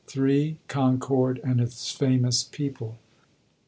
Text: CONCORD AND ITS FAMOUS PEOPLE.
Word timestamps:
CONCORD 0.67 1.39
AND 1.43 1.61
ITS 1.61 1.91
FAMOUS 1.91 2.45
PEOPLE. 2.45 2.97